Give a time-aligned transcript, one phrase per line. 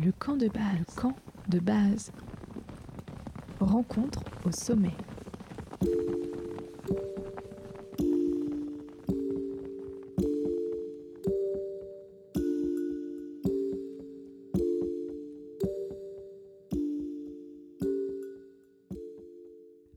[0.00, 1.12] Le camp de base.
[1.48, 2.12] De base.
[3.58, 4.92] Rencontre au sommet.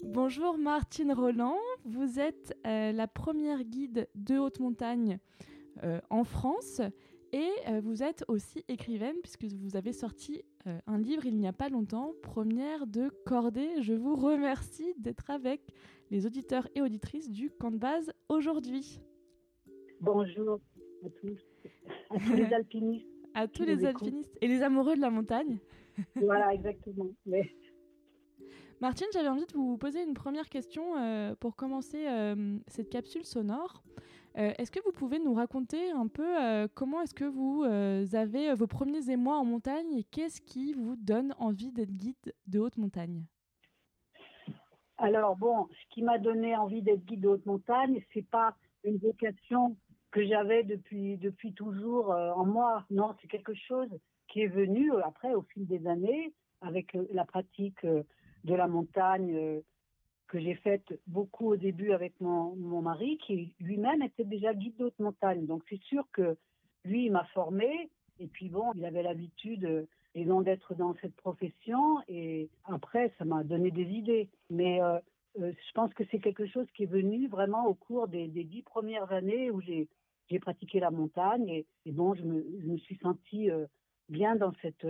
[0.01, 5.19] Bonjour Martine Roland, vous êtes euh, la première guide de haute montagne
[5.83, 6.81] euh, en France
[7.33, 11.47] et euh, vous êtes aussi écrivaine puisque vous avez sorti euh, un livre il n'y
[11.47, 13.81] a pas longtemps, Première de Cordée.
[13.81, 15.61] Je vous remercie d'être avec
[16.09, 19.01] les auditeurs et auditrices du camp de base aujourd'hui.
[20.01, 20.59] Bonjour
[21.05, 21.39] à tous,
[22.09, 23.07] à tous les alpinistes.
[23.33, 25.59] à tous les alpinistes et les amoureux de la montagne.
[26.15, 27.09] voilà, exactement.
[27.25, 27.49] Mais...
[28.81, 33.25] Martine, j'avais envie de vous poser une première question euh, pour commencer euh, cette capsule
[33.25, 33.83] sonore.
[34.37, 37.63] Euh, est-ce que vous pouvez nous raconter un peu comment est-ce que vous
[38.15, 42.59] avez vos premiers émois en montagne et qu'est-ce qui vous donne envie d'être guide de
[42.59, 43.25] haute montagne?
[44.97, 48.97] Alors bon, ce qui m'a donné envie d'être guide de haute montagne, c'est pas une
[48.97, 49.75] vocation
[50.11, 52.85] que j'avais depuis depuis toujours en moi.
[52.89, 53.89] Non, c'est quelque chose
[54.27, 57.85] qui est venu après au fil des années avec la pratique
[58.43, 59.61] de la montagne euh,
[60.31, 64.77] que j'ai faite beaucoup au début avec mon, mon mari, qui lui-même était déjà guide
[64.77, 65.45] d'autres montagnes.
[65.45, 66.37] Donc c'est sûr que
[66.85, 67.89] lui, il m'a formé.
[68.17, 69.83] Et puis bon, il avait l'habitude euh,
[70.15, 71.97] et d'être dans cette profession.
[72.07, 74.29] Et après, ça m'a donné des idées.
[74.49, 74.99] Mais euh,
[75.41, 78.61] euh, je pense que c'est quelque chose qui est venu vraiment au cours des, dix
[78.61, 79.89] premières années où j'ai
[80.29, 81.49] j'ai pratiqué la montagne.
[81.49, 83.49] Et, et bon, je me, je me suis sentie
[84.07, 84.87] bien dans cette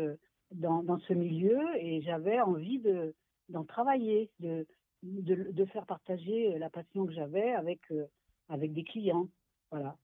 [0.52, 3.16] dans, dans ce milieu et j'avais envie de
[3.50, 4.66] d'en travailler, de,
[5.04, 8.06] de, de, faire partager la passion que j'avais avec, euh,
[8.50, 9.28] avec des clients.
[9.72, 9.98] Voilà.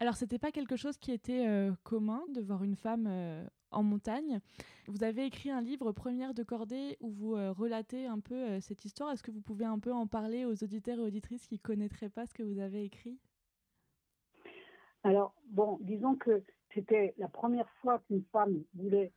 [0.00, 3.82] Alors, c'était pas quelque chose qui était euh, commun de voir une femme euh, en
[3.82, 4.40] montagne.
[4.86, 9.12] Vous avez écrit un livre, Première de cordée, où vous relatez un peu cette histoire.
[9.12, 12.26] Est-ce que vous pouvez un peu en parler aux auditeurs et auditrices qui connaîtraient pas
[12.26, 13.18] ce que vous avez écrit?
[15.02, 16.42] Alors, bon, disons que
[16.72, 19.12] c'était la première fois qu'une femme voulait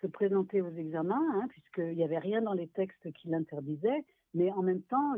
[0.00, 4.04] se présenter aux examens, hein, puisqu'il n'y avait rien dans les textes qui l'interdisaient.
[4.34, 5.14] Mais en même temps,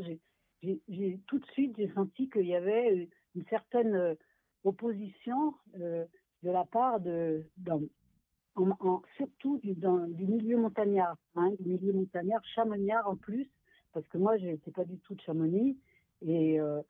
[1.27, 4.15] tout de suite j'ai senti qu'il y avait une certaine euh,
[4.63, 6.05] opposition euh,
[6.43, 7.45] de la part de,
[9.17, 13.49] surtout du, dans, du milieu montagnard, hein, du milieu montagnard, chamoniard en plus,
[13.93, 15.77] parce que moi, je n'étais pas du tout de Chamonix
[16.21, 16.81] et euh,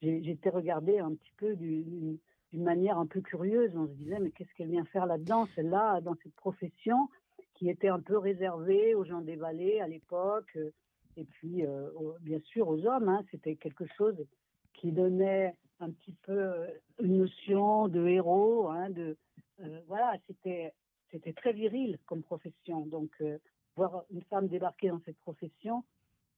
[0.00, 2.18] j'étais regardée un petit peu d'une
[2.52, 3.72] manière un peu curieuse.
[3.76, 7.08] On se disait, mais qu'est-ce qu'elle vient faire là-dedans, celle-là, dans cette profession
[7.54, 10.58] qui était un peu réservé aux gens des vallées à l'époque,
[11.16, 11.90] et puis euh,
[12.20, 13.08] bien sûr aux hommes.
[13.08, 14.16] Hein, C'était quelque chose
[14.74, 16.66] qui donnait un petit peu euh,
[17.00, 18.68] une notion de héros.
[18.68, 19.16] Hein, de
[19.86, 20.72] voilà, c'était
[21.10, 22.84] c'était très viril comme profession.
[22.86, 23.10] Donc
[23.76, 25.84] voir une femme débarquer dans cette profession,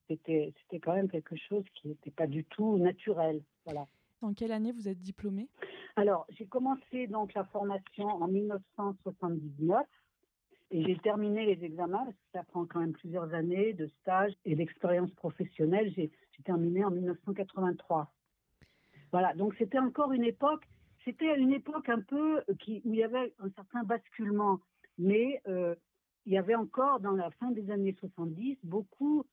[0.09, 3.43] c'était c'était quand même quelque chose qui n'était pas du tout naturel.
[3.65, 3.87] Voilà.
[4.21, 5.49] En quelle année vous êtes diplômée?
[5.97, 9.87] Alors, j'ai commencé donc la formation en 1979
[10.75, 14.33] et j'ai terminé les examens, parce que ça prend quand même plusieurs années de stage
[14.45, 15.93] et d'expérience professionnelle.
[15.95, 16.11] J'ai
[16.45, 18.13] terminé en 1983.
[19.13, 20.65] Voilà, donc c'était encore une époque,
[21.05, 24.59] c'était une époque un peu qui, où il y avait un certain basculement,
[24.99, 25.77] mais euh,
[26.27, 29.25] il y avait encore dans la fin des années 70 beaucoup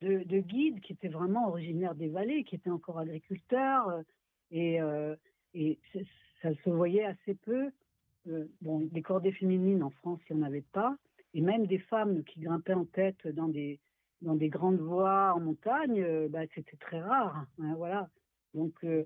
[0.00, 4.02] de, de guides qui étaient vraiment originaires des vallées, qui étaient encore agriculteurs, euh,
[4.54, 5.16] euh,
[5.52, 5.78] et
[6.40, 7.70] ça se voyait assez peu
[8.28, 10.96] euh, bon, des cordées féminines en France, il n'y en avait pas,
[11.34, 13.80] et même des femmes qui grimpaient en tête dans des
[14.22, 17.44] dans des grandes voies en montagne, euh, bah, c'était très rare.
[17.60, 18.08] Hein, voilà.
[18.54, 19.04] Donc euh,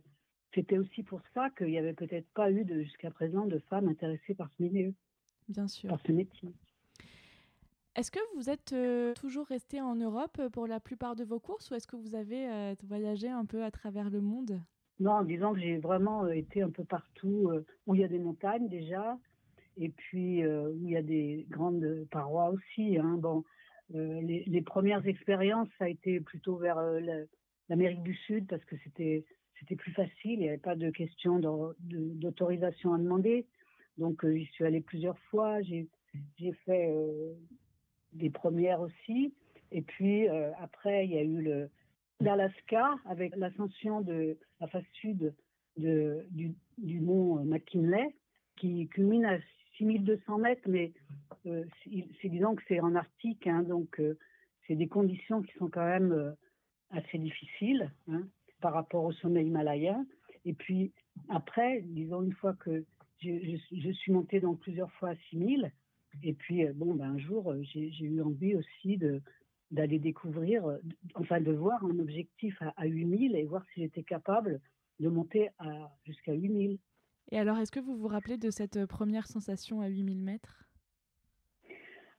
[0.55, 4.35] c'était aussi pour ça qu'il n'y avait peut-être pas eu jusqu'à présent de femmes intéressées
[4.35, 4.95] par ce milieu.
[5.49, 5.89] Bien sûr.
[5.89, 6.49] Par ce métier.
[7.97, 8.73] Est-ce que vous êtes
[9.21, 12.75] toujours resté en Europe pour la plupart de vos courses ou est-ce que vous avez
[12.85, 14.61] voyagé un peu à travers le monde?
[15.01, 18.09] Non, disons que j'ai vraiment euh, été un peu partout euh, où il y a
[18.09, 19.19] des montagnes déjà,
[19.79, 22.99] et puis euh, où il y a des grandes parois aussi.
[22.99, 23.17] Hein.
[23.19, 23.43] Bon,
[23.89, 26.79] les, premières expériences, ça a été plutôt vers
[27.69, 29.25] l'Amérique du Sud parce que c'était
[29.59, 31.39] c'était plus facile, il n'y avait pas de question
[31.81, 33.47] d'autorisation à demander.
[33.99, 35.89] Donc j'y suis allée plusieurs fois, j'ai
[36.65, 36.95] fait
[38.13, 39.35] des premières aussi.
[39.73, 41.69] Et puis après, il y a eu le,
[42.21, 45.35] l'Alaska avec l'ascension de la face sud
[45.77, 48.15] du, mont McKinley
[48.57, 49.39] qui culmine à
[49.79, 50.93] 6200 mètres, mais
[51.47, 54.19] euh, c'est disons que c'est en Arctique, hein, donc euh,
[54.67, 56.33] c'est des conditions qui sont quand même euh,
[56.91, 58.23] assez difficiles hein,
[58.61, 60.07] par rapport au sommet himalayen.
[60.45, 60.93] Et puis
[61.31, 62.85] après, disons une fois que
[63.23, 65.73] je suis montée donc plusieurs fois à 6000,
[66.23, 69.23] Et puis, bon, ben, un jour, j'ai eu envie aussi de
[69.71, 70.65] d'aller découvrir,
[71.15, 74.61] enfin de voir un objectif à, à 8000 et voir si j'étais capable
[74.99, 75.49] de monter
[76.05, 76.79] jusqu'à 8000.
[77.33, 80.65] Et alors, est-ce que vous vous rappelez de cette première sensation à 8000 mètres?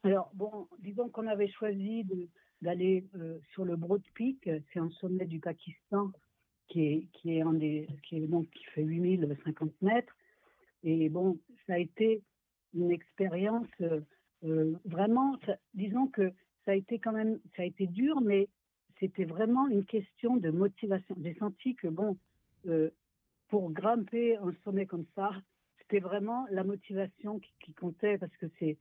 [0.03, 2.05] Alors, bon, disons qu'on avait choisi
[2.61, 3.05] d'aller
[3.53, 6.11] sur le Broad Peak, c'est un sommet du Pakistan
[6.69, 10.15] qui est, qui est, des, qui est donc qui fait 8050 mètres.
[10.83, 11.37] Et bon,
[11.67, 12.23] ça a été
[12.73, 13.67] une expérience
[14.43, 15.37] euh, vraiment,
[15.73, 16.31] disons que
[16.65, 18.47] ça a été quand même, ça a été dur, mais
[18.99, 21.15] c'était vraiment une question de motivation.
[21.21, 22.17] J'ai senti que bon,
[22.67, 22.89] euh,
[23.49, 25.31] pour grimper un sommet comme ça,
[25.79, 28.77] c'était vraiment la motivation qui, comptait parce que c'est,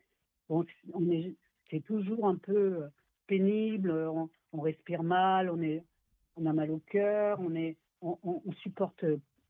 [0.48, 1.34] bon, on est,
[1.70, 2.84] c'est toujours un peu
[3.26, 9.04] pénible, on, respire mal, on a mal au cœur, on est, on, supporte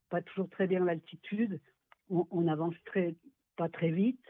[0.09, 1.59] pas toujours très bien l'altitude,
[2.09, 3.15] on, avance très,
[3.57, 4.23] pas très vite,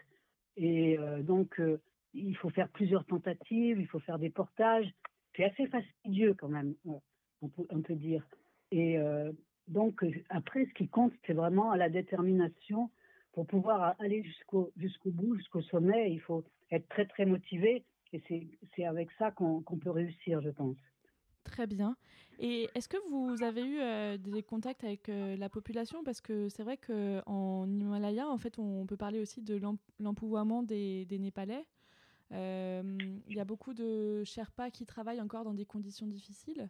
[0.57, 1.81] et euh, donc euh,
[2.13, 4.91] il faut faire plusieurs tentatives, il faut faire des portages.
[5.35, 8.25] C'est assez fastidieux quand même, on peut, dire.
[8.71, 9.31] Et euh,
[9.67, 12.89] donc après, ce qui compte, c'est vraiment la détermination
[13.31, 14.71] pour pouvoir aller jusqu'au
[15.05, 16.11] bout, jusqu'au sommet.
[16.11, 18.21] Il faut être très très motivé, et
[18.75, 20.77] c'est avec ça qu'on peut réussir, je pense.
[21.43, 21.95] Très bien.
[22.39, 26.03] Et est-ce que vous avez eu euh, des contacts avec euh, la population?
[26.03, 29.59] Parce que c'est vrai qu'en Himalaya, en fait, on peut parler aussi de
[29.99, 31.65] l'empouvoiement des, Népalais.
[32.31, 32.97] Euh,
[33.27, 36.69] il y a beaucoup de Sherpas qui travaillent encore dans des conditions difficiles.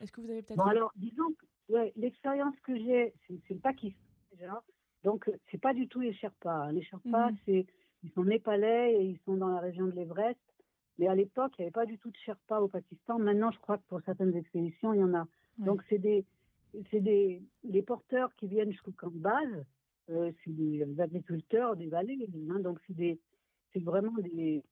[0.00, 0.58] Est-ce que vous avez peut-être...
[0.58, 1.34] Bon, alors, disons
[1.68, 3.98] ouais, l'expérience que j'ai, c'est le Pakistan
[4.32, 4.62] déjà.
[5.04, 6.72] Donc, c'est pas du tout les Sherpas.
[6.72, 7.66] Les Sherpas, mmh c'est
[8.02, 10.38] ils sont népalais et ils sont dans la région de l'Everest.
[10.98, 13.18] Mais à l'époque, il n'y avait pas du tout de Sherpa au Pakistan.
[13.18, 15.26] Maintenant, je crois que pour certaines expéditions, il y en a.
[15.58, 16.24] Donc, c'est des,
[16.90, 19.64] c'est des, les porteurs qui viennent jusqu'au camp de base.
[20.10, 22.28] Euh, c'est des agriculteurs des vallées.
[22.50, 23.18] Hein, donc, c'est des,
[23.74, 24.62] c'est vraiment des,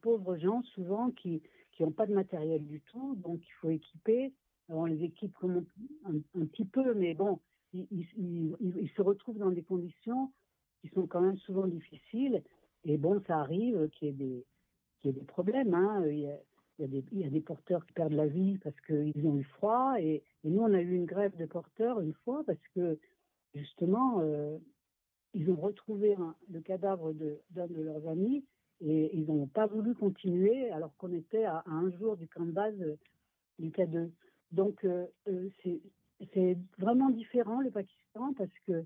[0.00, 3.16] pauvres gens souvent qui qui n'ont pas de matériel du tout.
[3.16, 4.32] Donc, il faut équiper.
[4.68, 5.34] On les équipe
[6.04, 7.40] un, petit peu, mais bon,
[7.72, 10.30] ils, ils, se retrouvent dans des conditions
[10.80, 12.42] qui sont quand même souvent difficiles.
[12.84, 14.44] Et bon, ça arrive qu'il y ait des
[15.04, 15.74] il y a des problèmes.
[15.74, 16.04] Hein.
[16.06, 19.26] Il, y a, des, il, y a, des, porteurs qui perdent la vie parce qu'ils
[19.26, 19.94] ont eu froid.
[19.98, 22.98] Et, et, nous, on a eu une grève de porteurs une fois parce que,
[23.54, 24.58] justement, euh,
[25.34, 26.16] ils ont retrouvé
[26.50, 27.12] le cadavre
[27.50, 28.44] d'un de, leurs amis
[28.80, 32.52] et ils n'ont pas voulu continuer alors qu'on était à, un jour du camp de
[32.52, 32.96] base euh,
[33.58, 34.10] du K2.
[34.50, 35.48] Donc, euh, euh
[36.34, 38.84] c'est vraiment différent le Pakistan parce que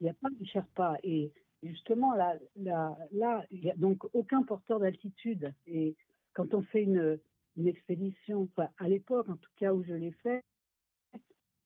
[0.00, 0.96] il n'y a pas de Sherpa.
[1.02, 1.32] Et
[1.62, 5.52] justement, là, il n'y a donc aucun porteur d'altitude.
[5.66, 5.94] Et
[6.32, 7.18] quand on fait une,
[7.66, 10.42] expédition, enfin, à l'époque, en tout cas où je l'ai fait,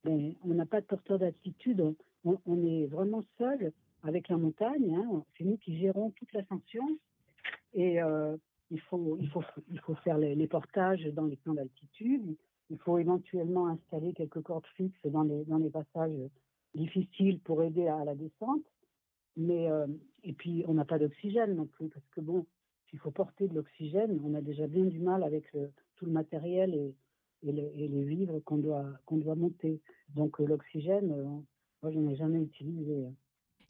[0.02, 1.94] ben, on n'a pas de porteur d'altitude.
[2.24, 3.72] On, est vraiment seul
[4.04, 4.94] avec la montagne.
[4.94, 5.24] Hein.
[5.36, 6.86] C'est nous qui gérons toute l'ascension.
[7.72, 8.36] Et euh,
[8.70, 12.36] il, faut, il, faut, il faut faire les, portages dans les plans d'altitude.
[12.70, 16.16] Il faut éventuellement installer quelques cordes fixes dans les, dans les passages
[16.74, 18.62] difficiles pour aider à la descente.
[19.36, 19.86] Mais, euh,
[20.22, 22.46] et puis, on n'a pas d'oxygène non plus, parce que bon,
[22.88, 25.50] s'il faut porter de l'oxygène, on a déjà bien du mal avec
[25.96, 26.94] tout le matériel et,
[27.42, 29.80] et, le, et les vivres qu'on doit, qu'on doit monter.
[30.14, 31.08] Donc, euh, l'oxygène,
[31.82, 33.08] moi, je n'en ai jamais utilisé.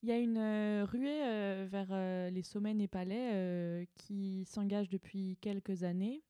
[0.04, 5.38] Il y a une euh, ruée euh, vers euh, les sommets népalais qui s'engage depuis
[5.40, 6.22] quelques années.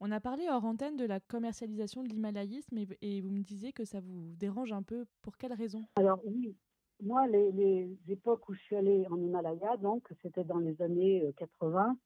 [0.00, 3.84] On a parlé hors antenne de la commercialisation de l'himalayisme et, vous me disiez que
[3.84, 5.04] ça vous dérange un peu.
[5.20, 6.56] Pour quelles raisons Alors oui,
[7.02, 11.30] moi, les, les, époques où je suis allée en Himalaya, donc c'était dans les années
[11.36, 11.98] 80,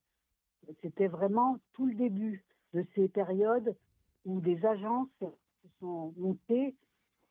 [0.68, 3.76] euh, c'était vraiment tout le début de ces périodes
[4.24, 6.74] où des agences se sont montées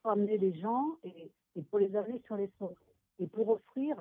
[0.01, 2.77] pour amener les gens et, et pour les amener sur les sommets
[3.19, 3.95] et pour offrir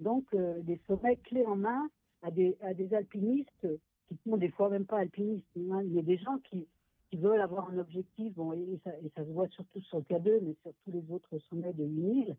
[0.00, 1.88] donc euh, des sommets clés en main
[2.22, 3.68] à des, à des alpinistes
[4.08, 5.46] qui sont des fois même pas alpinistes.
[5.56, 5.78] Hein.
[5.78, 6.66] A des gens qui,
[7.10, 10.54] qui veulent avoir un objectif, bon, et, ça, se voit surtout sur le K2, mais
[10.62, 12.36] sur tous les autres sommets de 8000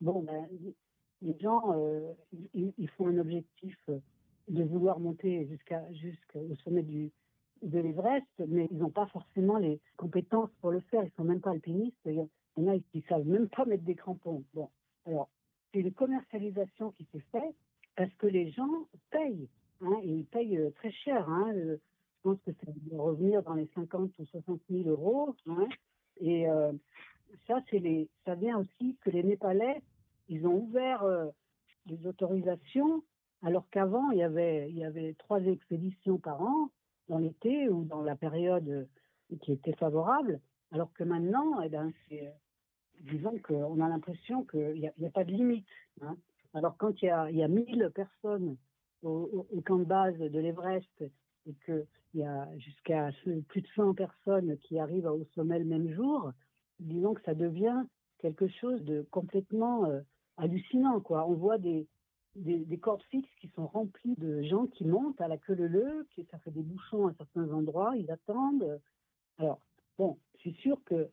[0.00, 0.48] bon, ben,
[1.22, 2.12] les gens, euh,
[2.54, 3.78] ils, ils, font un objectif
[4.48, 7.10] de vouloir monter jusqu'à jusqu'au sommet du,
[7.62, 11.04] de l'Everest, mais ils n'ont pas forcément les compétences pour le faire.
[11.04, 11.96] Ils sont même pas alpinistes.
[12.04, 12.20] Il y
[12.60, 14.44] en a qui savent même pas mettre des crampons.
[14.52, 14.68] Bon,
[15.06, 15.28] alors
[15.74, 17.56] c'est une commercialisation qui s'est faite
[17.96, 19.48] parce que les gens payent.
[19.80, 21.28] Hein, et ils payent euh, très cher.
[21.28, 21.76] Hein, je
[22.22, 25.34] pense que ça doit revenir dans les 50 ou 60 000 euros.
[25.48, 25.68] Hein,
[26.20, 26.72] et euh,
[27.46, 29.82] ça, les, ça vient aussi que les Népalais,
[30.28, 31.26] ils ont ouvert euh,
[32.04, 33.02] autorisations,
[33.42, 36.70] alors qu'avant, il y avait, il y avait trois expéditions par an
[37.08, 40.40] dans l'été ou dans la période euh, qui était favorable,
[40.70, 42.32] alors que maintenant, eh ben, c'est,
[43.00, 45.66] disons qu'on a l'impression qu'il n'y a, pas de limite.
[46.00, 46.16] Hein.
[46.54, 48.56] Alors quand il y a, y a 1000 personnes
[49.02, 51.04] au, camp de base de l'Everest
[51.46, 53.10] et qu'il y a jusqu'à
[53.48, 56.32] plus de 100 personnes qui arrivent au sommet le même jour,
[56.80, 57.82] disons que ça devient
[58.18, 60.00] quelque chose de complètement euh,
[60.38, 61.00] hallucinant.
[61.00, 61.28] Quoi.
[61.28, 61.86] On voit des,
[62.36, 66.24] des, cordes fixes qui sont remplies de gens qui montent à la queue leu qui
[66.30, 68.80] ça fait des bouchons à certains endroits, ils attendent.
[69.38, 69.60] Alors,
[69.98, 71.08] bon, suis sûr que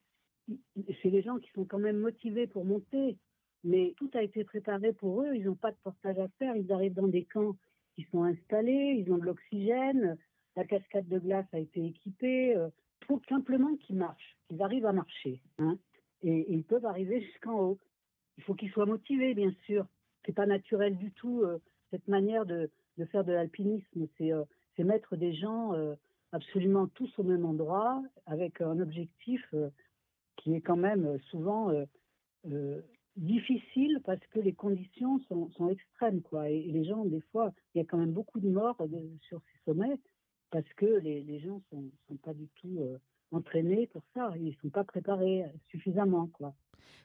[1.01, 3.17] c'est des gens qui sont quand même motivés pour monter,
[3.63, 6.71] mais tout a été préparé pour eux, ils n'ont pas de portage à faire, ils
[6.71, 7.55] arrivent dans des camps
[7.95, 10.17] qui sont installés, ils ont de l'oxygène,
[10.55, 12.69] la cascade de glace a été équipée, euh,
[13.07, 15.77] faut simplement qu'ils marchent, qu'ils arrivent à marcher, hein,
[16.24, 17.77] et, ils peuvent arriver jusqu'en haut.
[18.38, 19.86] Il faut qu'ils soient motivés, bien sûr.
[20.25, 22.69] C'est pas naturel du tout euh, cette manière de,
[23.12, 24.07] faire de l'alpinisme.
[24.17, 24.43] C'est euh,
[24.79, 25.74] mettre des gens
[26.31, 29.53] absolument tous au même endroit avec un objectif
[30.41, 31.71] qui est quand même souvent
[33.17, 36.21] difficile parce que les conditions sont, sont extrêmes.
[36.21, 36.50] Quoi.
[36.50, 38.77] Et, les gens, des fois, il y a quand même beaucoup de morts
[39.27, 40.00] sur ces sommets
[40.50, 42.98] parce que les, les gens ne sont, sont, pas du tout euh,
[43.31, 44.33] entraînés pour ça.
[44.38, 46.27] Ils ne sont pas préparés suffisamment.
[46.27, 46.53] Quoi.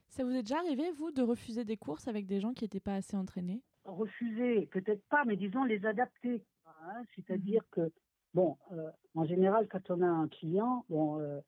[0.08, 2.80] Ça vous est déjà arrivé, vous, de refuser des courses avec des gens qui n'étaient
[2.80, 3.62] pas assez entraînés?
[3.84, 6.42] Refuser, peut-être pas, mais disons les adapter.
[6.66, 7.02] Hein.
[7.14, 7.92] C'est-à-dire mmh que,
[8.34, 11.40] bon, euh, en général, quand on a un client, bon, euh,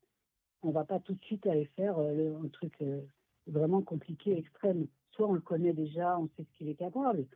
[0.63, 2.83] on va pas tout de suite aller faire un truc
[3.49, 4.87] vraiment compliqué, extrême.
[5.13, 7.27] Soit on le connaît déjà, on sait ce qu'il est capable,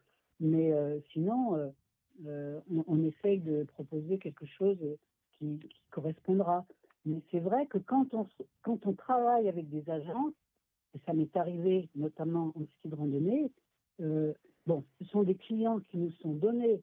[0.41, 1.69] mais euh, sinon, euh,
[2.27, 4.79] euh, on, essaye de proposer quelque chose
[5.39, 5.59] qui,
[5.91, 6.65] correspondra.
[7.05, 8.27] Mais c'est vrai que quand on,
[8.63, 10.35] quand on travaille avec des agences,
[10.95, 13.51] et ça m'est arrivé notamment en ski de randonnée,
[14.67, 16.83] bon, ce sont des clients qui nous sont donnés,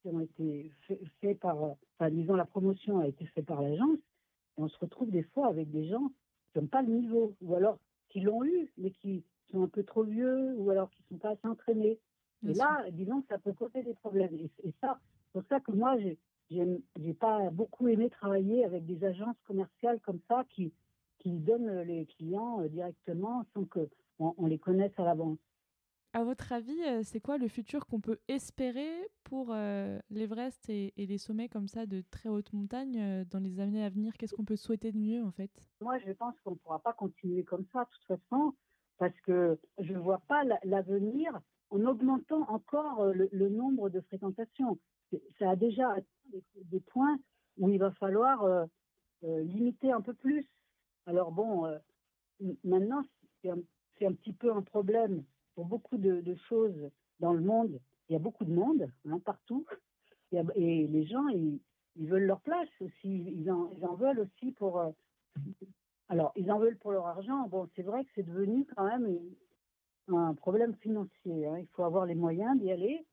[0.00, 3.98] qui ont été faits fait par, enfin, disons, la promotion a été faite par l'agence,
[4.58, 6.10] et on se retrouve des fois avec des gens
[6.52, 9.84] qui n'ont pas le niveau, ou alors qui l'ont eu, mais qui sont un peu
[9.84, 11.98] trop vieux ou alors qui sont pas assez entraînés.
[12.46, 14.34] et là, disons que ça peut causer des problèmes.
[14.34, 15.96] Et, ça, c'est pour ça que moi,
[16.50, 20.72] j'ai pas beaucoup aimé travailler avec des agences commerciales comme ça qui,
[21.18, 23.88] qui donnent les clients euh, directement sans qu'on
[24.18, 25.38] on les connaisse à l'avance.
[26.14, 28.90] À votre avis, euh, c'est quoi le futur qu'on peut espérer
[29.24, 33.60] pour euh, l'Everest et, les sommets comme ça de très haute montagne euh, dans les
[33.60, 34.14] années à venir?
[34.16, 35.50] Qu'est-ce qu'on peut souhaiter de mieux en fait?
[35.82, 38.54] Moi, je pense qu'on ne pourra pas continuer comme ça de toute façon
[38.96, 41.38] parce que je ne vois pas l'avenir
[41.68, 44.78] en augmentant encore le, nombre de fréquentations.
[45.38, 47.18] Ça a déjà atteint des, points
[47.58, 48.66] où il va falloir
[49.22, 50.48] limiter un peu plus.
[51.06, 51.70] Alors bon,
[52.64, 53.02] maintenant,
[53.42, 53.50] c'est
[54.06, 55.22] un petit peu un problème
[55.58, 56.88] pour beaucoup de, choses
[57.18, 59.66] dans le monde, il y a beaucoup de monde hein, partout.
[60.30, 61.58] et les gens, ils,
[61.96, 63.24] veulent leur place aussi.
[63.36, 64.78] Ils en, veulent aussi pour.
[64.78, 64.92] Euh,
[66.08, 67.48] alors, ils en veulent pour leur argent.
[67.48, 69.18] Bon, c'est vrai que c'est devenu quand même
[70.06, 71.48] un problème financier.
[71.48, 71.58] Hein.
[71.58, 73.04] Il faut avoir les moyens d'y aller.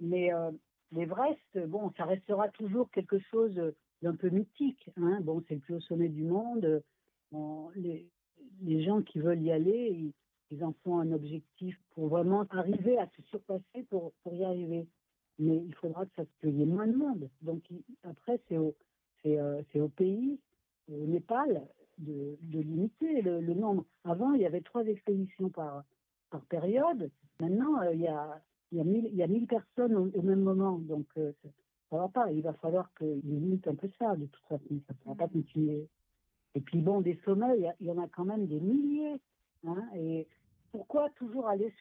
[0.00, 0.50] Mais euh,
[0.92, 3.60] l'Everest, bon, ça restera toujours quelque chose
[4.00, 4.88] d'un peu mythique.
[4.96, 5.20] Hein.
[5.20, 6.82] Bon, c'est le plus haut sommet du monde.
[7.74, 8.08] les,
[8.62, 10.14] les gens qui veulent y aller, ils,
[10.52, 14.86] ils en font un objectif pour vraiment arriver à se surpasser pour, pour y arriver.
[15.38, 17.28] Mais il faudra que ça qu'il y ait moins de monde.
[17.40, 17.62] Donc
[18.04, 18.74] après, c'est au,
[19.24, 20.38] euh, au pays,
[20.90, 21.66] au Népal,
[21.98, 23.84] de, de limiter le, nombre.
[24.04, 25.84] Avant, il y avait trois expéditions par,
[26.30, 27.10] par période.
[27.40, 28.42] Maintenant, euh, il, y a,
[28.72, 30.78] il, y a mille, il y a mille personnes au, même moment.
[30.78, 31.32] Donc euh,
[31.88, 32.30] ça ne va pas.
[32.30, 34.16] Il va falloir qu'ils limitent un peu ça.
[34.16, 35.88] De toute façon, ça ne pourra pas continuer.
[36.54, 39.18] Et puis bon, des sommets, il y, il y en a quand même des milliers.
[39.66, 40.26] Hein, et
[40.72, 41.72] pourquoi toujours aller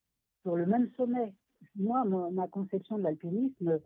[0.43, 1.33] sur le même sommet?
[1.75, 3.79] Moi, ma, conception de l'alpinisme,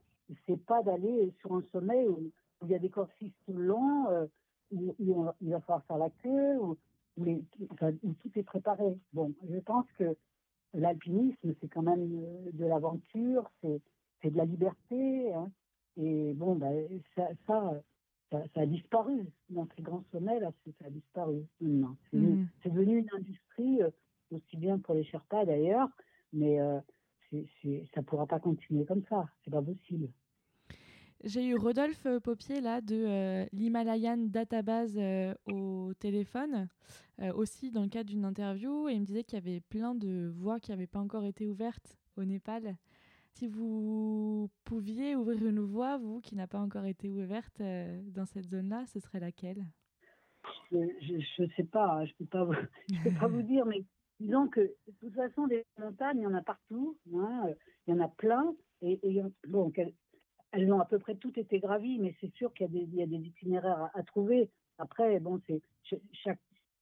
[0.46, 2.32] c'est pas d'aller sur un sommet où,
[2.64, 4.26] il y a des corps fixes tout le long, euh,
[4.72, 4.96] où,
[5.42, 6.76] il va falloir faire la queue, où,
[7.18, 8.98] tout est préparé.
[9.14, 10.16] Bon, je pense que
[10.74, 12.10] l'alpinisme, c'est quand même
[12.52, 15.34] de l'aventure, c'est de la liberté.
[15.34, 15.52] Hein.
[15.98, 17.82] et bon, ben, ça, ça,
[18.32, 19.28] ça, a disparu.
[19.50, 21.46] Dans ces grands sommets, là, ça a disparu.
[21.62, 22.48] Non, c'est mmh.
[22.66, 23.92] devenu une industrie euh,
[24.32, 25.90] aussi bien pour les Sherpas d'ailleurs,
[26.34, 26.80] mais euh,
[27.32, 30.10] ça ne pourra pas continuer comme ça, c'est pas possible.
[31.24, 36.68] J'ai eu Rodolphe Popier là de euh, l'Himalayan Database euh, au téléphone,
[37.34, 40.28] aussi dans le cadre d'une interview, et il me disait qu'il y avait plein de
[40.36, 42.76] voies qui n'avaient pas encore été ouvertes au Népal.
[43.32, 48.46] Si vous pouviez ouvrir une voie, vous, qui n'a pas encore été ouverte dans cette
[48.50, 49.66] zone-là, ce serait laquelle?
[50.72, 52.52] Je ne sais pas, je ne peux,
[53.04, 53.86] peux pas vous dire, mais
[54.20, 57.48] disons que de toute façon, des montagnes, il y en a partout, hein,
[57.88, 59.00] il y en a plein, et,
[59.48, 59.72] bon,
[60.52, 63.16] elles, ont à peu près toutes été gravies, mais c'est sûr qu'il y, a des
[63.16, 64.50] itinéraires à, trouver.
[64.78, 65.62] Après, bon, c'est
[66.12, 66.40] chaque.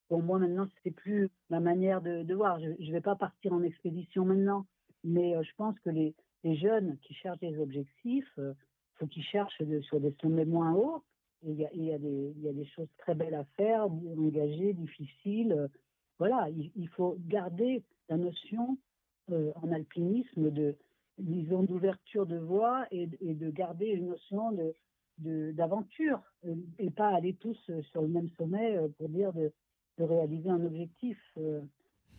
[0.10, 2.60] Bon, moi maintenant, c'est plus ma manière de, voir.
[2.60, 4.66] Je ne vais pas partir en expédition maintenant,
[5.04, 6.13] mais euh, je pense que les,
[6.44, 8.54] les jeunes qui cherchent des objectifs, il
[8.96, 11.04] faut qu'ils cherchent sur des sommets moins hauts.
[11.46, 15.70] Il y, y y, a, des, choses très belles à faire, engagées, difficiles.
[16.25, 18.77] Voilà, il, il faut garder la notion
[19.30, 20.77] en alpinisme de,
[21.18, 24.74] disons, d'ouverture de voie et, et, de garder une notion de
[25.20, 26.22] d'aventure
[26.80, 27.60] et pas aller tous
[27.92, 29.51] sur le même sommet pour dire de,
[29.98, 31.20] de réaliser un objectif.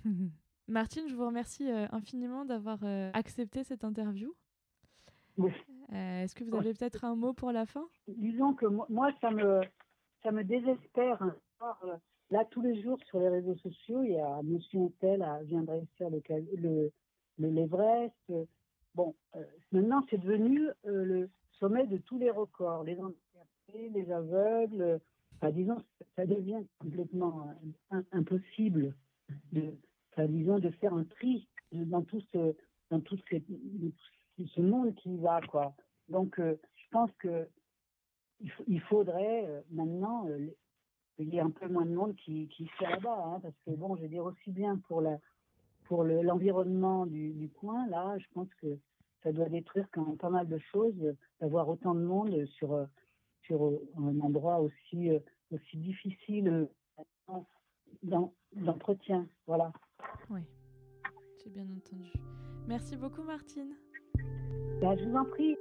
[0.69, 2.85] Martine, je vous remercie infiniment d'avoir
[3.15, 4.35] accepté cette interview.
[5.39, 5.51] Oui.
[5.93, 7.87] Est-ce que vous avez peut-être un mot pour la fin?
[8.07, 9.63] Disons que moi, ça me,
[10.23, 11.23] ça me désespère.
[12.31, 16.11] Là, tous les jours sur les réseaux sociaux, il y a Monsieur Tel viendrait faire
[16.11, 16.93] le,
[17.39, 18.33] le, l'Everest.
[18.95, 19.15] Bon,
[19.73, 21.29] maintenant, c'est devenu le
[21.61, 22.85] sommet de tous les records.
[22.85, 25.01] Les handicapés, les aveugles,
[25.37, 25.83] enfin, disons,
[26.17, 27.49] ça devient complètement
[28.13, 28.95] impossible
[29.53, 29.75] de,
[30.13, 32.55] enfin, disons, de faire un tri dans tout ce,
[32.91, 35.75] dans tout ce, monde qui y va, quoi.
[36.09, 37.49] Donc, euh, je pense que
[38.67, 40.49] il, faudrait euh, maintenant euh,
[41.19, 43.71] il y ait un peu moins de monde qui, qui fait là-bas, hein, parce que
[43.71, 45.19] bon, je veux dire aussi bien pour la
[45.85, 48.79] pour l'environnement du, du coin, là, je pense que
[49.23, 52.87] ça doit détruire quand même pas mal de choses d'avoir autant de monde sur
[53.43, 55.11] sur un endroit aussi
[55.51, 56.69] aussi difficile
[58.03, 59.27] d'entretien.
[59.47, 59.73] Voilà.
[60.31, 60.41] Oui,
[61.43, 62.13] j'ai bien entendu.
[62.67, 63.75] Merci beaucoup, Martine.
[64.81, 65.57] Ben, je vous en prie.